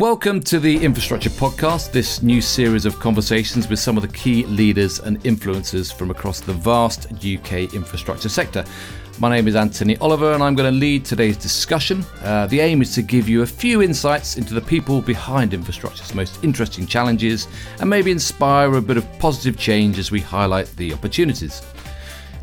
[0.00, 4.46] Welcome to the Infrastructure Podcast, this new series of conversations with some of the key
[4.46, 8.64] leaders and influencers from across the vast UK infrastructure sector.
[9.18, 12.02] My name is Anthony Oliver, and I'm going to lead today's discussion.
[12.22, 16.14] Uh, the aim is to give you a few insights into the people behind infrastructure's
[16.14, 17.46] most interesting challenges
[17.80, 21.60] and maybe inspire a bit of positive change as we highlight the opportunities.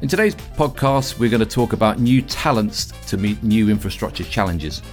[0.03, 4.83] In today's podcast, we're going to talk about new talents to meet new infrastructure challenges.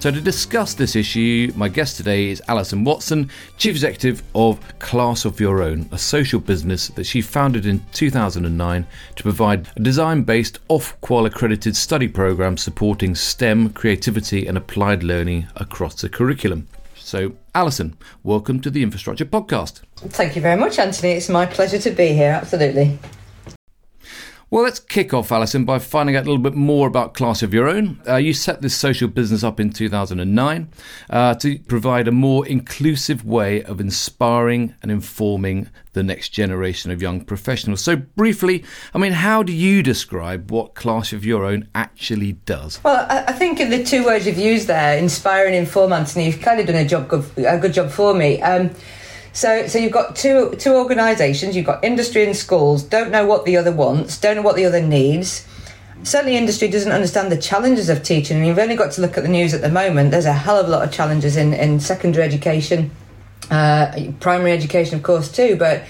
[0.00, 3.28] So, to discuss this issue, my guest today is Alison Watson,
[3.58, 8.86] Chief Executive of Class of Your Own, a social business that she founded in 2009
[9.16, 15.48] to provide a design based, Ofqual accredited study program supporting STEM, creativity, and applied learning
[15.56, 16.66] across the curriculum.
[16.94, 19.82] So, Alison, welcome to the Infrastructure Podcast.
[19.96, 21.12] Thank you very much, Anthony.
[21.12, 22.98] It's my pleasure to be here, absolutely.
[24.52, 27.54] Well, let's kick off, Alison, by finding out a little bit more about Class of
[27.54, 28.02] Your Own.
[28.08, 30.68] Uh, you set this social business up in 2009
[31.08, 37.00] uh, to provide a more inclusive way of inspiring and informing the next generation of
[37.00, 37.80] young professionals.
[37.80, 42.82] So, briefly, I mean, how do you describe what Class of Your Own actually does?
[42.82, 46.40] Well, I, think in the two words you've used there, inspire and inform, Anthony, you've
[46.40, 48.42] kind of done a job, a good job for me.
[48.42, 48.72] Um,
[49.32, 51.56] so, so you've got two two organisations.
[51.56, 52.82] You've got industry and schools.
[52.82, 54.18] Don't know what the other wants.
[54.18, 55.46] Don't know what the other needs.
[56.02, 58.38] Certainly, industry doesn't understand the challenges of teaching.
[58.38, 60.10] And you've only got to look at the news at the moment.
[60.10, 62.90] There's a hell of a lot of challenges in in secondary education,
[63.50, 65.56] uh, primary education, of course, too.
[65.56, 65.84] But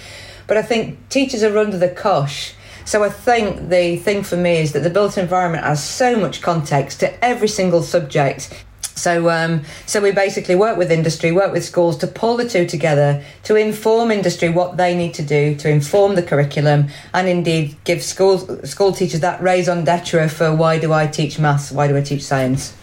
[0.46, 2.54] but I think teachers are under the cosh.
[2.84, 6.42] So I think the thing for me is that the built environment has so much
[6.42, 8.64] context to every single subject.
[9.00, 12.66] So, um, so we basically work with industry, work with schools to pull the two
[12.66, 17.76] together to inform industry what they need to do to inform the curriculum, and indeed
[17.84, 21.96] give school school teachers that raison d'être for why do I teach maths, why do
[21.96, 22.74] I teach science.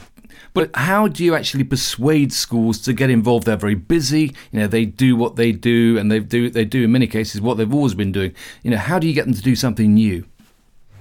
[0.54, 3.46] But how do you actually persuade schools to get involved?
[3.46, 4.34] They're very busy.
[4.52, 7.42] You know, they do what they do, and they do they do in many cases
[7.42, 8.34] what they've always been doing.
[8.64, 10.26] You know, how do you get them to do something new?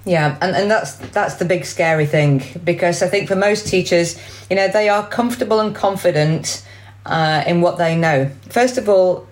[0.06, 4.16] Yeah, and, and that's that's the big scary thing because I think for most teachers,
[4.48, 6.64] you know, they are comfortable and confident
[7.04, 8.30] uh, in what they know.
[8.48, 9.26] First of all,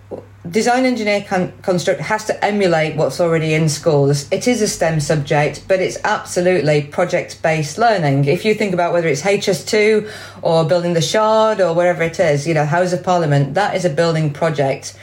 [0.51, 4.31] design engineer con- construct has to emulate what's already in schools.
[4.33, 8.25] It is a STEM subject, but it's absolutely project based learning.
[8.25, 10.11] If you think about whether it's HS2
[10.43, 13.85] or building the Shard or whatever it is, you know, House of Parliament, that is
[13.85, 14.99] a building project.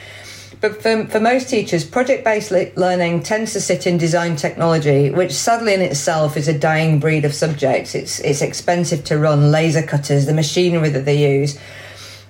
[0.62, 5.32] But for, for most teachers, project based learning tends to sit in design technology, which
[5.32, 7.96] sadly in itself is a dying breed of subjects.
[7.96, 11.58] It's, it's expensive to run, laser cutters, the machinery that they use.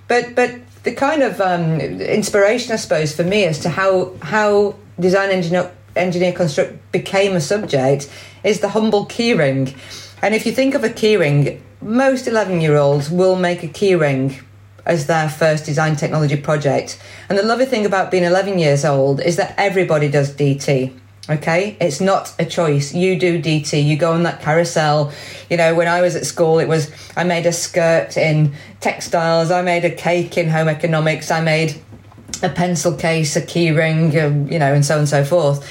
[0.07, 4.77] But, but the kind of um, inspiration, I suppose, for me as to how, how
[4.99, 8.09] design engineer, engineer construct became a subject
[8.43, 9.77] is the humble keyring.
[10.23, 14.41] And if you think of a keyring, most 11 year olds will make a keyring
[14.85, 16.99] as their first design technology project.
[17.29, 20.99] And the lovely thing about being 11 years old is that everybody does DT.
[21.29, 22.93] Okay, it's not a choice.
[22.93, 23.81] You do DT.
[23.81, 25.13] You go on that carousel.
[25.49, 29.49] You know, when I was at school, it was I made a skirt in textiles.
[29.49, 31.31] I made a cake in home economics.
[31.31, 31.81] I made
[32.41, 35.65] a pencil case, a keyring, um, you know, and so on and so forth.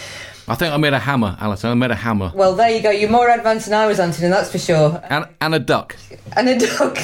[0.48, 1.70] I think I made a hammer, Alison.
[1.70, 2.32] I made a hammer.
[2.34, 2.91] Well, there you go.
[2.91, 5.00] You're more advanced than I was, Anthony, that's for sure.
[5.08, 5.97] And, and a duck.
[6.36, 6.98] And a duck.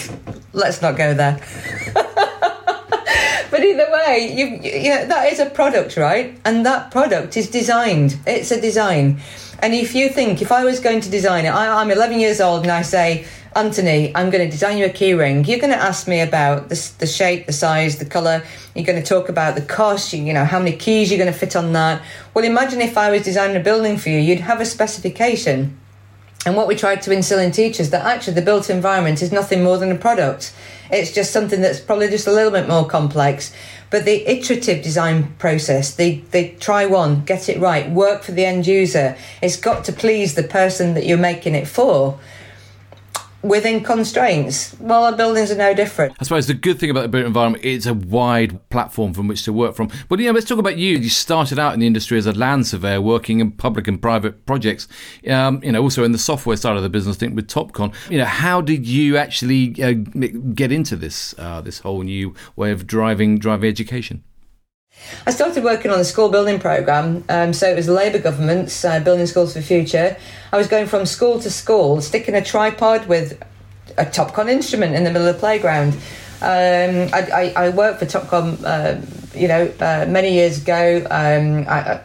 [0.53, 1.39] Let's not go there.
[1.95, 6.39] but either way, you, you know, that is a product, right?
[6.45, 8.19] And that product is designed.
[8.27, 9.21] It's a design.
[9.61, 12.41] And if you think, if I was going to design it, I, I'm 11 years
[12.41, 13.25] old and I say,
[13.57, 15.47] Anthony, I'm going to design you a keyring.
[15.47, 18.45] You're going to ask me about the, the shape, the size, the colour.
[18.75, 21.33] You're going to talk about the cost, you, you know, how many keys you're going
[21.33, 22.03] to fit on that.
[22.35, 25.79] Well, imagine if I was designing a building for you, you'd have a specification.
[26.47, 29.65] And what we tried to instill in teachers that actually the built environment is nothing
[29.65, 30.55] more than a product.
[30.91, 33.53] It's just something that's probably just a little bit more complex.
[33.91, 38.45] But the iterative design process, they, they try one, get it right, work for the
[38.45, 39.17] end user.
[39.43, 42.21] It's got to please the person that you're making it for
[43.43, 44.79] within constraints.
[44.81, 46.17] Well, our buildings are no different.
[46.19, 49.45] I suppose the good thing about the built environment is a wide platform from which
[49.45, 49.91] to work from.
[50.09, 50.97] But yeah, let's talk about you.
[50.97, 54.45] You started out in the industry as a land surveyor, working in public and private
[54.47, 54.89] projects.
[55.29, 57.95] Um, you know, also in the software side of the business, I think with Topcon.
[58.11, 59.93] You know, how did you actually uh,
[60.55, 64.25] get into this uh, this whole new way of driving driving education?
[65.27, 67.25] I started working on the school building programme.
[67.29, 70.17] Um, so it was the Labour government's uh, Building Schools for the Future.
[70.53, 73.41] I was going from school to school, sticking a tripod with
[73.97, 75.95] a Topcon instrument in the middle of the playground.
[76.41, 79.01] Um, I, I, I, worked for Topcon, uh,
[79.37, 81.05] you know, uh, many years ago.
[81.11, 82.01] Um, I,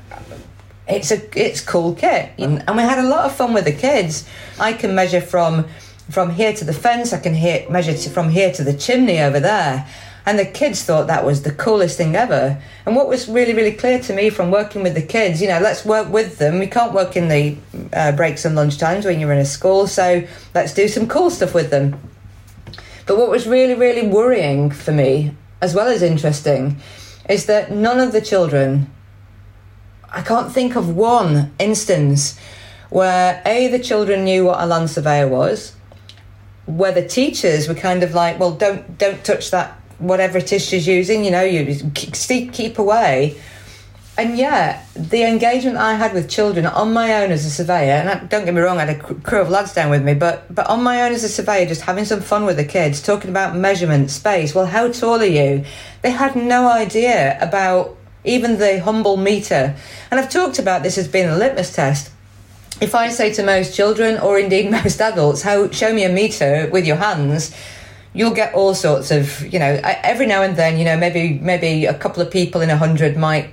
[0.87, 4.27] it's a it's cool kit, and we had a lot of fun with the kids.
[4.59, 5.65] I can measure from
[6.09, 7.13] from here to the fence.
[7.13, 9.87] I can hear, measure to, from here to the chimney over there.
[10.25, 12.61] And the kids thought that was the coolest thing ever.
[12.85, 15.59] And what was really, really clear to me from working with the kids, you know,
[15.59, 16.59] let's work with them.
[16.59, 17.57] We can't work in the
[17.91, 20.25] uh, breaks and lunch times when you're in a school, so
[20.55, 21.99] let's do some cool stuff with them.
[23.05, 26.77] But what was really, really worrying for me, as well as interesting,
[27.29, 28.89] is that none of the children,
[30.09, 32.39] I can't think of one instance
[32.89, 35.75] where A, the children knew what a land surveyor was,
[36.65, 40.65] where the teachers were kind of like, well, don't don't touch that whatever it is
[40.65, 43.39] she's using, you know, you keep, keep away.
[44.15, 48.09] And yeah, the engagement I had with children on my own as a surveyor, and
[48.09, 50.53] I, don't get me wrong, I had a crew of lads down with me, but
[50.53, 53.31] but on my own as a surveyor, just having some fun with the kids, talking
[53.31, 54.53] about measurement, space.
[54.53, 55.65] Well, how tall are you?
[56.03, 59.75] They had no idea about even the humble meter.
[60.11, 62.11] And I've talked about this as being a litmus test
[62.81, 66.69] if I say to most children, or indeed most adults, how show me a meter
[66.71, 67.55] with your hands,
[68.13, 71.85] you'll get all sorts of, you know, every now and then, you know, maybe maybe
[71.85, 73.49] a couple of people in a hundred might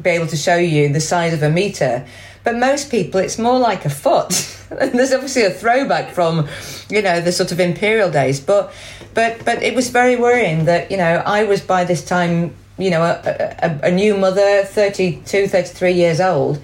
[0.00, 2.06] be able to show you the size of a meter.
[2.42, 4.50] But most people, it's more like a foot.
[4.70, 6.48] and there's obviously a throwback from,
[6.90, 8.40] you know, the sort of imperial days.
[8.40, 8.72] But,
[9.14, 12.90] but, but it was very worrying that, you know, I was by this time, you
[12.90, 16.60] know, a, a, a new mother, 32, 33 years old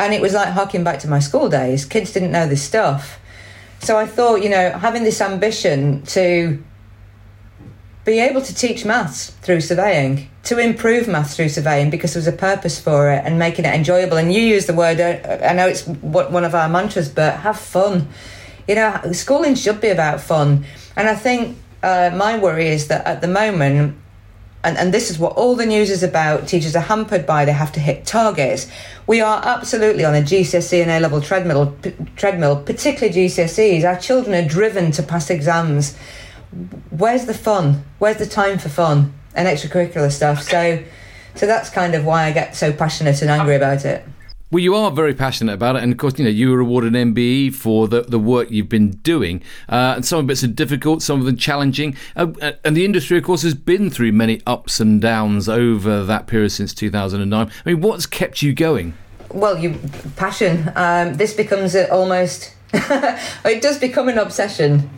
[0.00, 1.84] and it was like harking back to my school days.
[1.84, 3.19] Kids didn't know this stuff.
[3.80, 6.62] So I thought, you know, having this ambition to
[8.04, 12.26] be able to teach maths through surveying, to improve maths through surveying because there was
[12.26, 14.18] a purpose for it and making it enjoyable.
[14.18, 17.58] And you use the word, uh, I know it's one of our mantras, but have
[17.58, 18.08] fun.
[18.68, 20.64] You know, schooling should be about fun.
[20.96, 23.96] And I think uh, my worry is that at the moment,
[24.62, 26.46] and, and this is what all the news is about.
[26.46, 28.70] Teachers are hampered by they have to hit targets.
[29.06, 33.84] We are absolutely on a GCSE and A level treadmill, p- treadmill, particularly GCSEs.
[33.84, 35.96] Our children are driven to pass exams.
[36.90, 37.84] Where's the fun?
[37.98, 40.42] Where's the time for fun and extracurricular stuff?
[40.42, 40.82] So,
[41.34, 44.04] so that's kind of why I get so passionate and angry about it.
[44.52, 46.96] Well, you are very passionate about it, and of course, you know you were awarded
[46.96, 49.44] an MBE for the, the work you've been doing.
[49.68, 53.16] Uh, and some of it's difficult, some of them challenging, uh, uh, and the industry,
[53.16, 57.46] of course, has been through many ups and downs over that period since 2009.
[57.48, 58.94] I mean, what's kept you going?
[59.32, 59.78] Well, you
[60.16, 60.72] passion.
[60.74, 62.52] Um, this becomes almost.
[62.72, 64.90] it does become an obsession.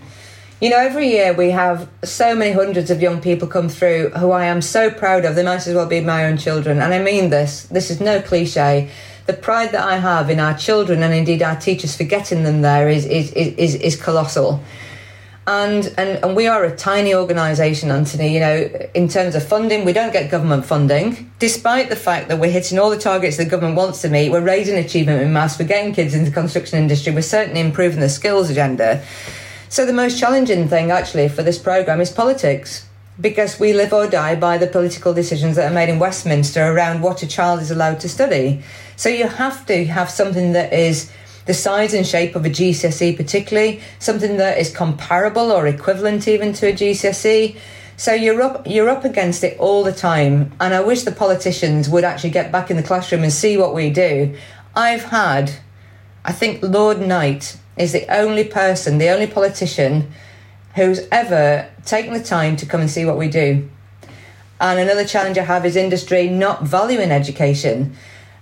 [0.62, 4.30] You know, every year we have so many hundreds of young people come through who
[4.30, 5.34] I am so proud of.
[5.34, 7.64] They might as well be my own children, and I mean this.
[7.64, 8.90] This is no cliche
[9.26, 12.62] the pride that I have in our children and indeed our teachers for getting them
[12.62, 14.62] there is is is, is colossal.
[15.44, 18.32] And, and and we are a tiny organisation, Anthony.
[18.32, 22.38] You know, in terms of funding, we don't get government funding, despite the fact that
[22.38, 24.30] we're hitting all the targets the government wants to meet.
[24.30, 25.58] We're raising achievement in maths.
[25.58, 27.12] We're getting kids into the construction industry.
[27.12, 29.04] We're certainly improving the skills agenda.
[29.68, 32.86] So the most challenging thing, actually, for this program is politics
[33.22, 37.00] because we live or die by the political decisions that are made in Westminster around
[37.00, 38.62] what a child is allowed to study.
[38.96, 41.10] So you have to have something that is
[41.46, 46.52] the size and shape of a GCSE, particularly something that is comparable or equivalent even
[46.54, 47.56] to a GCSE.
[47.96, 51.88] So you're up you're up against it all the time, and I wish the politicians
[51.88, 54.36] would actually get back in the classroom and see what we do.
[54.74, 55.52] I've had,
[56.24, 60.10] I think Lord Knight is the only person, the only politician
[60.74, 63.68] who's ever taken the time to come and see what we do.
[64.60, 67.96] And another challenge I have is industry not valuing education.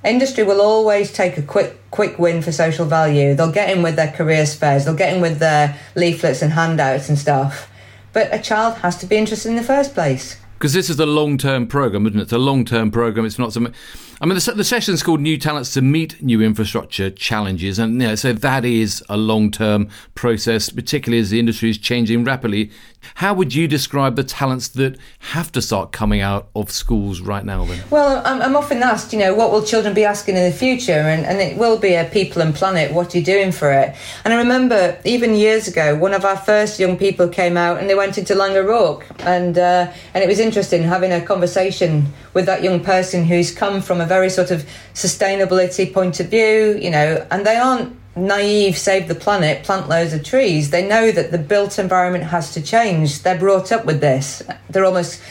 [0.05, 3.35] Industry will always take a quick quick win for social value.
[3.35, 7.09] They'll get in with their careers fairs, they'll get in with their leaflets and handouts
[7.09, 7.71] and stuff.
[8.13, 10.40] But a child has to be interested in the first place.
[10.61, 12.25] Because this is a long term program, isn't it?
[12.25, 13.25] It's a long term program.
[13.25, 13.73] It's not something.
[14.21, 17.79] I mean, the, the session's called New Talents to Meet New Infrastructure Challenges.
[17.79, 21.79] And you know, so that is a long term process, particularly as the industry is
[21.79, 22.71] changing rapidly.
[23.16, 27.45] How would you describe the talents that have to start coming out of schools right
[27.45, 27.83] now then?
[27.90, 30.92] Well, I'm, I'm often asked, you know, what will children be asking in the future?
[30.92, 33.95] And, and it will be a people and planet, what are you doing for it?
[34.25, 37.88] And I remember even years ago, one of our first young people came out and
[37.88, 39.07] they went into Laing O'Rourke.
[39.21, 43.80] And, uh, and it was interesting having a conversation with that young person who's come
[43.80, 48.76] from a very sort of sustainability point of view, you know, and they aren't naive,
[48.76, 50.71] save the planet, plant loads of trees.
[50.71, 53.23] They know that the built environment has to change.
[53.23, 54.43] They're brought up with this.
[54.69, 55.23] They're almost,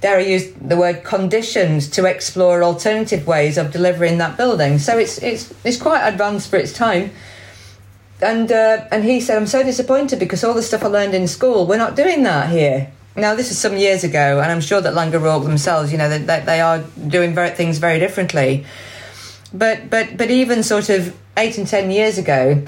[0.00, 4.78] dare I use the word, conditioned to explore alternative ways of delivering that building.
[4.78, 7.10] So it's it's it's quite advanced for its time.
[8.20, 11.28] And uh, and he said, I'm so disappointed because all the stuff I learned in
[11.28, 12.90] school, we're not doing that here.
[13.16, 16.26] Now this is some years ago, and I'm sure that O'Rourke themselves, you know, that
[16.26, 18.64] they, they are doing very, things very differently.
[19.54, 22.62] But but but even sort of eight and ten years ago,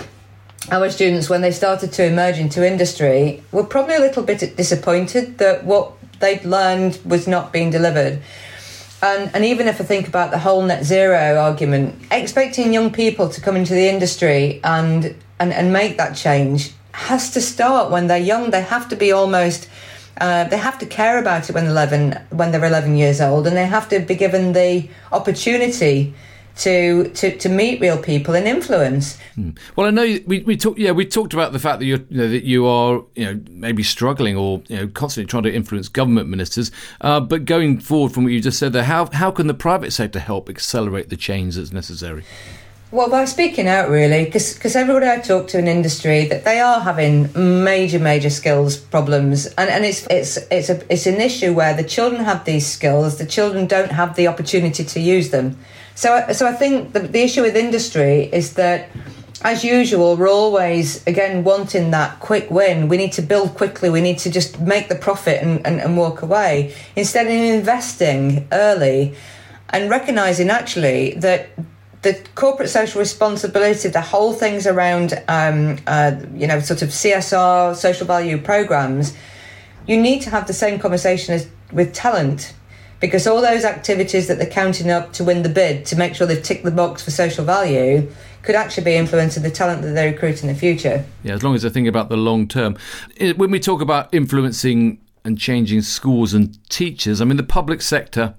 [0.70, 5.38] our students, when they started to emerge into industry, were probably a little bit disappointed
[5.38, 8.22] that what they'd learned was not being delivered.
[9.02, 13.28] And, and even if I think about the whole net zero argument, expecting young people
[13.28, 18.06] to come into the industry and, and, and make that change has to start when
[18.06, 18.50] they're young.
[18.50, 19.68] They have to be almost,
[20.18, 23.54] uh, they have to care about it when 11, when they're 11 years old, and
[23.54, 26.14] they have to be given the opportunity
[26.56, 29.18] to to to meet real people and influence.
[29.34, 29.50] Hmm.
[29.74, 32.18] Well, I know we we talked yeah we talked about the fact that you you
[32.18, 35.88] know, that you are you know maybe struggling or you know constantly trying to influence
[35.88, 36.70] government ministers,
[37.02, 39.92] uh, but going forward from what you just said there, how how can the private
[39.92, 42.24] sector help accelerate the change that's necessary?
[42.92, 46.80] Well, by speaking out, really, because everybody I talk to in industry that they are
[46.80, 51.74] having major, major skills problems, and, and it's it's it's a it's an issue where
[51.74, 55.58] the children have these skills, the children don't have the opportunity to use them.
[55.96, 58.90] So, so I think the, the issue with industry is that,
[59.42, 62.88] as usual, we're always again wanting that quick win.
[62.88, 63.88] We need to build quickly.
[63.88, 68.46] We need to just make the profit and, and, and walk away instead of investing
[68.52, 69.14] early
[69.70, 71.48] and recognizing actually that
[72.02, 77.74] the corporate social responsibility, the whole things around, um, uh, you know, sort of CSR,
[77.74, 79.16] social value programs,
[79.86, 82.54] you need to have the same conversation as with talent
[83.06, 86.26] because all those activities that they're counting up to win the bid to make sure
[86.26, 88.10] they've ticked the box for social value
[88.42, 91.04] could actually be influencing the talent that they recruit in the future.
[91.22, 92.76] Yeah, as long as they think about the long term.
[93.36, 98.34] When we talk about influencing and changing schools and teachers, I mean, the public sector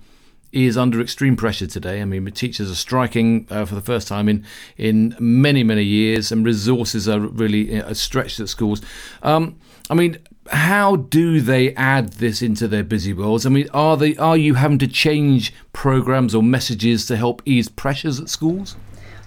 [0.52, 2.02] is under extreme pressure today.
[2.02, 4.46] I mean, teachers are striking uh, for the first time in
[4.78, 8.82] in many many years, and resources are really uh, stretched at schools.
[9.24, 9.58] Um,
[9.90, 10.18] I mean,
[10.50, 13.46] how do they add this into their busy worlds?
[13.46, 17.70] I mean, are they are you having to change programs or messages to help ease
[17.70, 18.76] pressures at schools?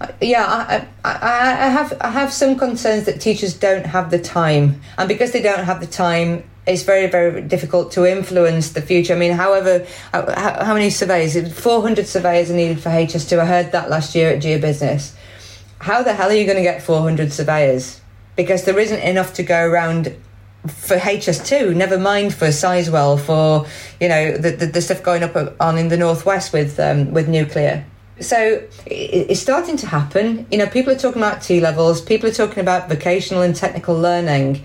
[0.00, 4.18] Uh, yeah, I, I, I have I have some concerns that teachers don't have the
[4.18, 8.82] time, and because they don't have the time, it's very very difficult to influence the
[8.82, 9.14] future.
[9.14, 11.52] I mean, however, uh, how, how many surveys?
[11.58, 13.38] Four hundred surveys are needed for HS2.
[13.38, 15.14] I heard that last year at GeoBusiness.
[15.80, 18.00] How the hell are you going to get four hundred surveyors?
[18.36, 20.16] Because there isn't enough to go around
[20.66, 23.66] for HS2, never mind for Sizewell, for
[24.00, 27.28] you know the, the, the stuff going up on in the northwest with um, with
[27.28, 27.84] nuclear.
[28.20, 30.46] So it's starting to happen.
[30.50, 33.98] You know, people are talking about T levels, people are talking about vocational and technical
[33.98, 34.62] learning,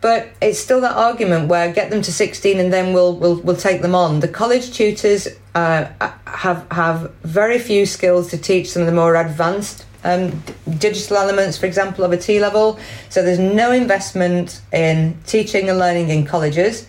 [0.00, 3.56] but it's still that argument where get them to 16 and then we'll we'll, we'll
[3.56, 4.20] take them on.
[4.20, 5.26] The college tutors
[5.56, 5.88] uh,
[6.26, 10.30] have have very few skills to teach some of the more advanced um,
[10.78, 12.78] digital elements, for example, of a T level.
[13.08, 16.86] So there's no investment in teaching and learning in colleges.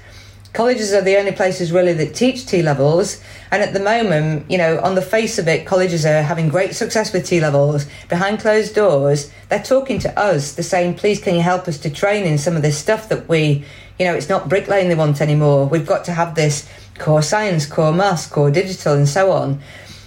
[0.54, 3.22] Colleges are the only places really that teach T levels.
[3.52, 6.74] And at the moment, you know, on the face of it, colleges are having great
[6.74, 7.86] success with T levels.
[8.08, 10.54] Behind closed doors, they're talking to us.
[10.54, 13.28] They're saying, please, can you help us to train in some of this stuff that
[13.28, 13.66] we,
[14.00, 15.66] you know, it's not bricklaying they want anymore.
[15.66, 16.70] We've got to have this
[17.00, 19.60] core science, core maths, core digital, and so on.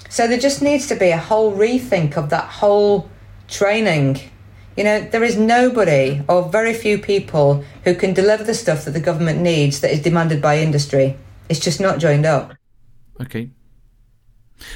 [0.08, 3.10] So there just needs to be a whole rethink of that whole
[3.46, 4.18] training.
[4.76, 8.92] You know, there is nobody or very few people who can deliver the stuff that
[8.92, 11.16] the government needs that is demanded by industry.
[11.48, 12.54] It's just not joined up.
[13.20, 13.50] Okay.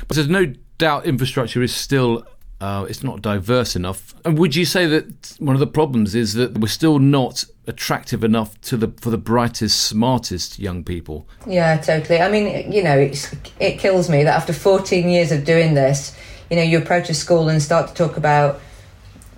[0.09, 2.27] But there's no doubt infrastructure is still
[2.63, 4.15] uh, it's not diverse enough.
[4.25, 8.23] And would you say that one of the problems is that we're still not attractive
[8.23, 11.27] enough to the for the brightest, smartest young people?
[11.45, 12.21] Yeah, totally.
[12.21, 16.17] I mean, you know, it's, it kills me that after 14 years of doing this,
[16.51, 18.61] you know, you approach a school and start to talk about.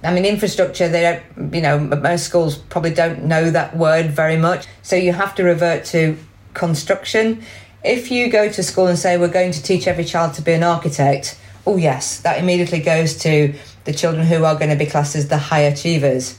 [0.02, 0.86] I mean, infrastructure.
[0.86, 1.00] They
[1.34, 1.54] don't.
[1.54, 4.66] You know, most schools probably don't know that word very much.
[4.82, 6.18] So you have to revert to
[6.52, 7.42] construction.
[7.82, 10.52] If you go to school and say we're going to teach every child to be
[10.52, 13.54] an architect oh yes, that immediately goes to
[13.84, 16.38] the children who are going to be classed as the high achievers.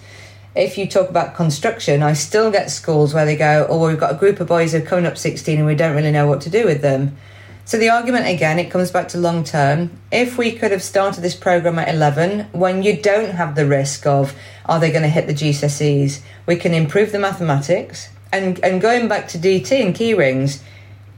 [0.56, 4.14] If you talk about construction, I still get schools where they go, oh, we've got
[4.14, 6.42] a group of boys who are coming up 16 and we don't really know what
[6.42, 7.18] to do with them.
[7.66, 9.90] So the argument again, it comes back to long term.
[10.12, 14.06] If we could have started this program at 11, when you don't have the risk
[14.06, 14.36] of
[14.68, 18.10] are they going to hit the GCSEs, we can improve the mathematics.
[18.32, 20.64] And, and going back to DT and key rings,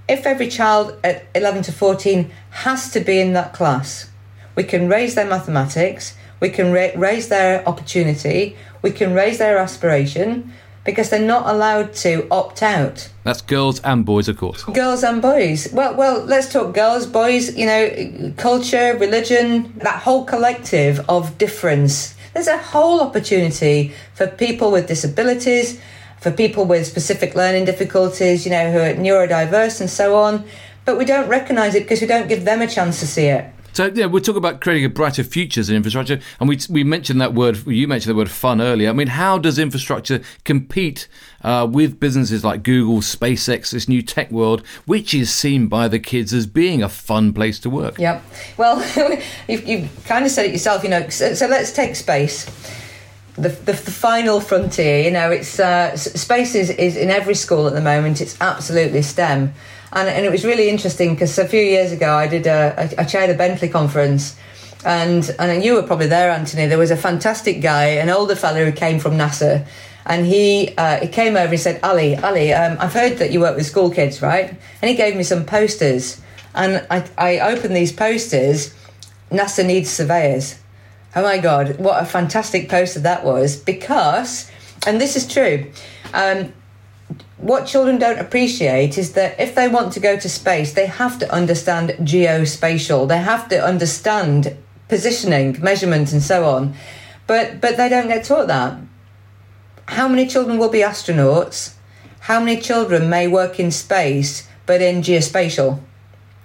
[0.08, 4.10] if every child at 11 to 14 has to be in that class,
[4.56, 9.58] we can raise their mathematics, we can ra- raise their opportunity, we can raise their
[9.58, 10.52] aspiration
[10.88, 13.10] because they're not allowed to opt out.
[13.26, 14.64] That's girls and boys, of course.
[14.64, 15.68] Girls and boys.
[15.74, 17.58] Well, well, let's talk girls, boys.
[17.58, 22.16] You know, culture, religion, that whole collective of difference.
[22.34, 25.82] There's a whole opportunity for people with disabilities,
[26.20, 30.46] for people with specific learning difficulties, you know, who are neurodiverse and so on.
[30.86, 33.52] But we don't recognise it because we don't give them a chance to see it.
[33.78, 37.22] So yeah, we're talking about creating a brighter futures in infrastructure, and we we mentioned
[37.22, 37.64] that word.
[37.68, 38.90] You mentioned the word fun earlier.
[38.90, 41.08] I mean, how does infrastructure compete
[41.44, 46.00] uh, with businesses like Google, SpaceX, this new tech world, which is seen by the
[46.00, 48.00] kids as being a fun place to work?
[48.00, 48.24] Yep.
[48.58, 48.80] Well,
[49.48, 50.84] you've, you've kind of said it yourself.
[50.84, 52.48] You know, so, so let's take space.
[53.38, 55.04] The, the, the, final frontier.
[55.04, 58.20] You know, it's uh, space is, is in every school at the moment.
[58.20, 59.54] It's absolutely STEM,
[59.94, 63.04] and and it was really interesting because a few years ago I did a I
[63.04, 64.36] chaired a Bentley conference,
[64.84, 66.66] and and you were probably there, Anthony.
[66.66, 69.68] There was a fantastic guy, an older fellow who came from NASA,
[70.08, 73.40] and he uh, he came over and said, Ali, Ali, um, I've heard that you
[73.40, 74.50] work with school kids, right?
[74.82, 76.20] And he gave me some posters,
[76.56, 78.74] and I I opened these posters.
[79.30, 80.56] NASA needs surveyors
[81.18, 83.56] Oh my God, what a fantastic poster that was!
[83.56, 84.52] Because,
[84.86, 85.72] and this is true,
[86.14, 86.54] um,
[87.38, 91.18] what children don't appreciate is that if they want to go to space, they have
[91.18, 93.08] to understand geospatial.
[93.08, 94.56] They have to understand
[94.90, 96.76] positioning, measurement, and so on.
[97.26, 98.80] But but they don't get taught that.
[99.88, 101.74] How many children will be astronauts?
[102.20, 105.80] How many children may work in space but in geospatial?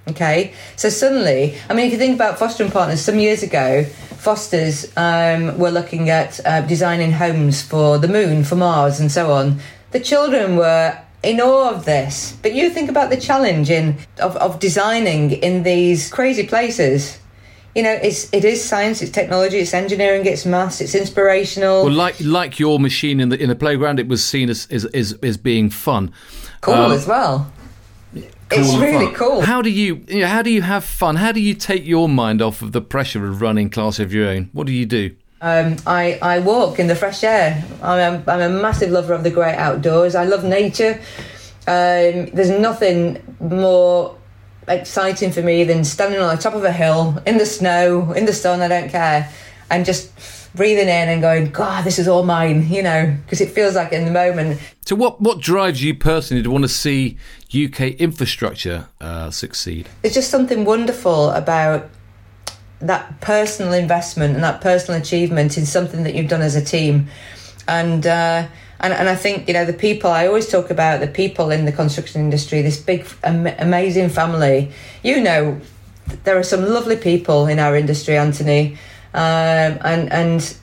[0.08, 3.84] Okay, so suddenly, I mean, if you think about Foster + Partners, some years ago,
[4.18, 9.32] Foster's um, were looking at uh, designing homes for the moon, for Mars, and so
[9.32, 9.60] on.
[9.92, 12.36] The children were in awe of this.
[12.42, 17.20] But you think about the challenge in of, of designing in these crazy places.
[17.76, 21.84] You know, it's it is science, it's technology, it's engineering, it's maths, it's inspirational.
[21.84, 24.84] Well, like like your machine in the in the playground, it was seen as as
[24.86, 26.12] as, as being fun.
[26.60, 27.52] Cool um, as well
[28.52, 29.14] cool it's really fun.
[29.14, 29.40] cool.
[29.40, 31.16] How do you, you know, how do you have fun?
[31.16, 34.28] How do you take your mind off of the pressure of running class of your
[34.28, 34.50] own?
[34.52, 35.14] What do you do?
[35.40, 37.64] Um, I, I walk in the fresh air.
[37.82, 40.14] I'm a, I'm a massive lover of the great outdoors.
[40.14, 41.00] I love nature.
[41.66, 44.16] Um, there's nothing more
[44.68, 48.24] exciting for me than standing on the top of a hill in the snow, in
[48.24, 49.28] the sun, I don't care,
[49.70, 50.12] and just
[50.54, 53.92] breathing in and going, God, this is all mine, you know, because it feels like
[53.92, 54.60] in the moment.
[54.84, 57.16] So, what, what drives you personally to want to see
[57.48, 59.88] UK infrastructure uh, succeed?
[60.02, 61.88] There's just something wonderful about
[62.80, 67.08] that personal investment and that personal achievement in something that you've done as a team.
[67.68, 68.48] And, uh,
[68.80, 71.64] and, and I think, you know, the people, I always talk about the people in
[71.64, 74.72] the construction industry, this big, am- amazing family.
[75.04, 75.60] You know,
[76.24, 78.76] there are some lovely people in our industry, Anthony
[79.14, 80.56] um, and and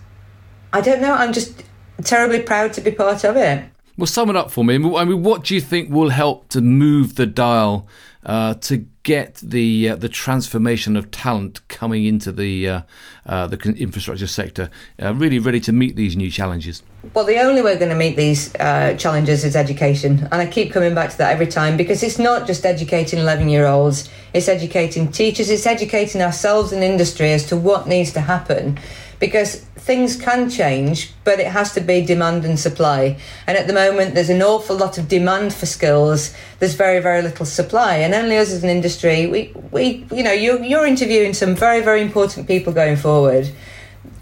[0.74, 1.14] I don't know.
[1.14, 1.64] I'm just
[2.04, 3.64] terribly proud to be part of it.
[3.98, 4.76] Well, sum it up for me.
[4.76, 7.86] I mean, what do you think will help to move the dial
[8.26, 12.82] uh, to get the uh, the transformation of talent coming into the uh,
[13.26, 14.70] uh the infrastructure sector
[15.02, 16.84] uh, really ready to meet these new challenges?
[17.14, 20.74] Well, the only way we're going to meet these challenges is education, and I keep
[20.74, 24.50] coming back to that every time because it's not just educating eleven year olds; it's
[24.50, 28.78] educating teachers, it's educating ourselves in industry as to what needs to happen
[29.20, 33.18] because things can change, but it has to be demand and supply.
[33.48, 36.34] And at the moment, there's an awful lot of demand for skills.
[36.60, 37.96] There's very, very little supply.
[37.96, 41.82] And only us as an industry, we, we you know, you're, you're interviewing some very,
[41.82, 43.50] very important people going forward.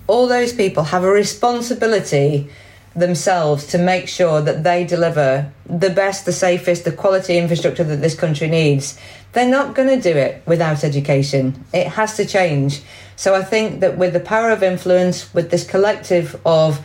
[0.08, 2.50] All those people have a responsibility
[2.98, 8.02] themselves to make sure that they deliver the best, the safest, the quality infrastructure that
[8.02, 9.00] this country needs.
[9.34, 11.64] They're not going to do it without education.
[11.74, 12.82] It has to change.
[13.16, 16.84] So I think that with the power of influence, with this collective of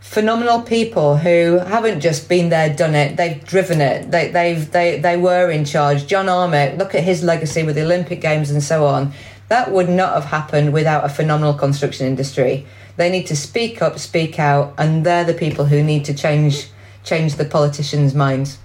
[0.00, 5.00] phenomenal people who haven't just been there, done it, they've driven it, they, they've, they,
[5.00, 6.06] they were in charge.
[6.06, 9.12] John Armitt, look at his legacy with the Olympic Games and so on.
[9.54, 12.66] That would not have happened without a phenomenal construction industry.
[12.96, 16.70] They need to speak up, speak out, and they're the people who need to change
[17.04, 18.58] change the politicians' minds.